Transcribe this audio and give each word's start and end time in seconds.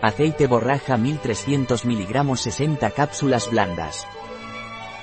Aceite 0.00 0.46
borraja 0.46 0.96
1300 0.96 1.84
mg 1.84 2.36
60 2.36 2.90
cápsulas 2.92 3.50
blandas. 3.50 4.06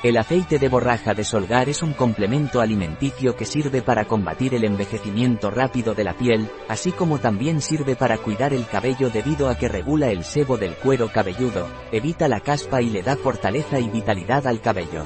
El 0.04 0.16
aceite 0.16 0.58
de 0.58 0.70
borraja 0.70 1.14
de 1.14 1.26
solgar 1.26 1.68
es 1.68 1.84
un 1.84 1.92
complemento 1.92 2.62
alimenticio 2.62 3.36
que 3.36 3.44
sirve 3.44 3.82
para 3.82 4.06
combatir 4.06 4.54
el 4.54 4.64
envejecimiento 4.64 5.52
rápido 5.52 5.96
de 5.96 6.06
la 6.06 6.14
piel, 6.14 6.50
así 6.70 6.94
como 6.94 7.20
también 7.20 7.60
sirve 7.60 7.98
para 7.98 8.20
cuidar 8.20 8.54
el 8.54 8.66
cabello 8.68 9.10
debido 9.10 9.50
a 9.50 9.58
que 9.58 9.68
regula 9.68 10.12
el 10.12 10.24
sebo 10.24 10.56
del 10.56 10.76
cuero 10.76 11.12
cabelludo, 11.12 11.68
evita 11.92 12.30
la 12.30 12.40
caspa 12.40 12.82
y 12.82 12.90
le 12.90 13.04
da 13.04 13.18
fortaleza 13.18 13.80
y 13.80 13.90
vitalidad 13.90 14.48
al 14.48 14.62
cabello. 14.62 15.04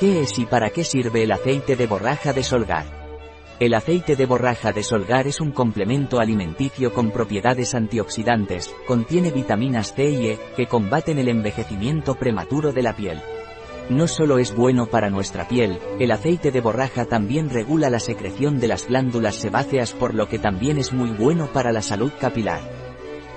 ¿Qué 0.00 0.22
es 0.22 0.36
y 0.40 0.46
para 0.46 0.70
qué 0.70 0.82
sirve 0.82 1.22
el 1.22 1.30
aceite 1.30 1.76
de 1.76 1.86
borraja 1.86 2.32
de 2.32 2.42
solgar? 2.42 3.03
El 3.60 3.74
aceite 3.74 4.16
de 4.16 4.26
borraja 4.26 4.72
de 4.72 4.82
solgar 4.82 5.28
es 5.28 5.40
un 5.40 5.52
complemento 5.52 6.18
alimenticio 6.18 6.92
con 6.92 7.12
propiedades 7.12 7.76
antioxidantes, 7.76 8.74
contiene 8.84 9.30
vitaminas 9.30 9.94
C 9.94 10.10
y 10.10 10.26
E, 10.26 10.40
que 10.56 10.66
combaten 10.66 11.20
el 11.20 11.28
envejecimiento 11.28 12.16
prematuro 12.16 12.72
de 12.72 12.82
la 12.82 12.96
piel. 12.96 13.22
No 13.90 14.08
solo 14.08 14.38
es 14.38 14.56
bueno 14.56 14.86
para 14.86 15.08
nuestra 15.08 15.46
piel, 15.46 15.78
el 16.00 16.10
aceite 16.10 16.50
de 16.50 16.60
borraja 16.60 17.04
también 17.04 17.48
regula 17.48 17.90
la 17.90 18.00
secreción 18.00 18.58
de 18.58 18.66
las 18.66 18.88
glándulas 18.88 19.36
sebáceas 19.36 19.92
por 19.92 20.14
lo 20.14 20.28
que 20.28 20.40
también 20.40 20.76
es 20.78 20.92
muy 20.92 21.10
bueno 21.10 21.46
para 21.46 21.70
la 21.70 21.82
salud 21.82 22.10
capilar. 22.18 22.60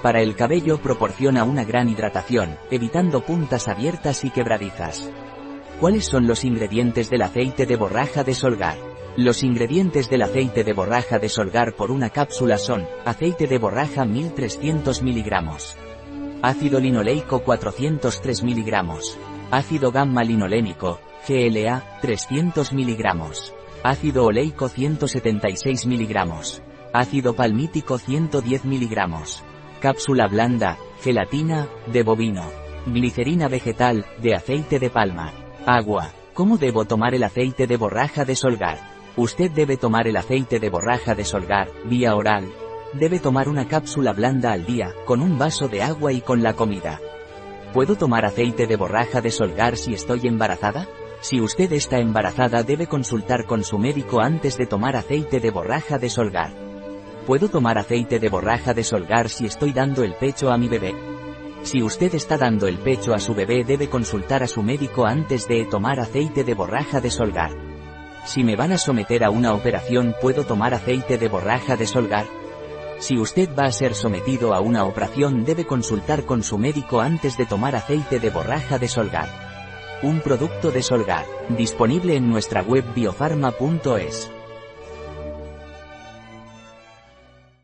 Para 0.02 0.22
el 0.22 0.36
cabello 0.36 0.80
proporciona 0.80 1.44
una 1.44 1.64
gran 1.64 1.90
hidratación, 1.90 2.58
evitando 2.72 3.22
puntas 3.22 3.68
abiertas 3.68 4.24
y 4.24 4.32
quebradizas. 4.32 5.12
¿Cuáles 5.80 6.06
son 6.06 6.26
los 6.26 6.44
ingredientes 6.44 7.12
del 7.12 7.22
aceite 7.22 7.68
de 7.68 7.76
borraja 7.76 8.24
de 8.24 8.34
solgar? 8.34 8.87
Los 9.18 9.42
ingredientes 9.42 10.12
del 10.12 10.22
aceite 10.22 10.64
de 10.64 10.74
borraja 10.74 11.18
de 11.18 11.28
solgar 11.28 11.74
por 11.74 11.90
una 11.90 12.12
cápsula 12.12 12.60
son, 12.60 12.86
aceite 13.04 13.48
de 13.48 13.58
borraja 13.58 14.06
1300 14.06 15.02
mg, 15.02 15.34
ácido 16.44 16.80
linoleico 16.80 17.40
403 17.40 18.44
mg, 18.44 19.00
ácido 19.50 19.92
gamma 19.92 20.24
linolénico, 20.24 21.00
GLA, 21.28 21.98
300 22.00 22.72
mg, 22.74 23.22
ácido 23.82 24.26
oleico 24.26 24.70
176 24.70 25.88
mg, 25.88 26.62
ácido 26.94 27.36
palmítico 27.36 27.98
110 27.98 28.66
mg, 28.66 29.12
cápsula 29.80 30.28
blanda, 30.28 30.78
gelatina, 31.02 31.68
de 31.92 32.04
bovino, 32.04 32.52
glicerina 32.86 33.48
vegetal, 33.48 34.06
de 34.22 34.36
aceite 34.36 34.78
de 34.78 34.92
palma, 34.92 35.34
agua. 35.66 36.12
¿Cómo 36.36 36.60
debo 36.60 36.86
tomar 36.86 37.16
el 37.16 37.24
aceite 37.24 37.66
de 37.66 37.78
borraja 37.78 38.24
de 38.24 38.36
solgar? 38.36 38.97
Usted 39.18 39.50
debe 39.50 39.78
tomar 39.78 40.08
el 40.08 40.16
aceite 40.16 40.60
de 40.60 40.70
borraja 40.70 41.16
de 41.16 41.26
solgar, 41.26 41.70
vía 41.86 42.16
oral. 42.16 42.54
Debe 42.94 43.20
tomar 43.20 43.50
una 43.50 43.68
cápsula 43.68 44.14
blanda 44.14 44.52
al 44.52 44.64
día, 44.68 44.94
con 45.06 45.24
un 45.24 45.40
vaso 45.40 45.68
de 45.68 45.82
agua 45.82 46.14
y 46.14 46.22
con 46.22 46.44
la 46.44 46.54
comida. 46.54 47.02
¿Puedo 47.74 47.96
tomar 47.96 48.26
aceite 48.26 48.68
de 48.68 48.76
borraja 48.76 49.20
de 49.20 49.32
solgar 49.32 49.76
si 49.76 49.96
estoy 49.96 50.28
embarazada? 50.28 50.88
Si 51.22 51.42
usted 51.42 51.74
está 51.74 51.98
embarazada 51.98 52.62
debe 52.62 52.86
consultar 52.86 53.48
con 53.48 53.64
su 53.64 53.80
médico 53.80 54.22
antes 54.22 54.56
de 54.56 54.68
tomar 54.68 54.96
aceite 54.96 55.40
de 55.40 55.50
borraja 55.50 55.98
de 55.98 56.12
solgar. 56.12 56.52
¿Puedo 57.26 57.50
tomar 57.50 57.80
aceite 57.80 58.20
de 58.20 58.30
borraja 58.30 58.76
de 58.76 58.84
solgar 58.84 59.30
si 59.30 59.48
estoy 59.48 59.74
dando 59.74 60.04
el 60.04 60.14
pecho 60.14 60.52
a 60.52 60.60
mi 60.60 60.68
bebé? 60.68 60.94
Si 61.64 61.82
usted 61.82 62.14
está 62.14 62.38
dando 62.38 62.68
el 62.68 62.78
pecho 62.78 63.16
a 63.16 63.20
su 63.20 63.34
bebé 63.34 63.64
debe 63.64 63.90
consultar 63.90 64.44
a 64.44 64.48
su 64.48 64.62
médico 64.62 65.08
antes 65.08 65.48
de 65.48 65.66
tomar 65.66 66.00
aceite 66.00 66.44
de 66.44 66.54
borraja 66.54 67.02
de 67.02 67.10
solgar. 67.10 67.67
Si 68.28 68.44
me 68.44 68.58
van 68.58 68.74
a 68.74 68.78
someter 68.78 69.24
a 69.24 69.30
una 69.30 69.54
operación 69.54 70.14
¿puedo 70.22 70.44
tomar 70.44 70.74
aceite 70.74 71.18
de 71.18 71.30
borraja 71.30 71.78
de 71.78 71.88
solgar? 71.88 72.26
Si 73.00 73.18
usted 73.18 73.50
va 73.58 73.66
a 73.66 73.72
ser 73.72 73.96
sometido 73.96 74.54
a 74.54 74.60
una 74.60 74.84
operación 74.84 75.46
debe 75.46 75.66
consultar 75.66 76.26
con 76.26 76.44
su 76.44 76.58
médico 76.58 77.00
antes 77.00 77.38
de 77.38 77.46
tomar 77.46 77.76
aceite 77.78 78.20
de 78.20 78.30
borraja 78.30 78.80
de 78.80 78.90
solgar. 78.90 79.30
Un 80.04 80.20
producto 80.20 80.72
de 80.72 80.84
Solgar, 80.84 81.26
disponible 81.58 82.16
en 82.16 82.30
nuestra 82.30 82.62
web 82.62 82.86
biofarma.es. 82.94 84.30